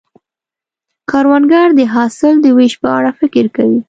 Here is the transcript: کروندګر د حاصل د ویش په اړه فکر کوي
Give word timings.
کروندګر 1.09 1.67
د 1.79 1.81
حاصل 1.93 2.33
د 2.41 2.45
ویش 2.57 2.73
په 2.81 2.87
اړه 2.97 3.09
فکر 3.19 3.45
کوي 3.55 3.79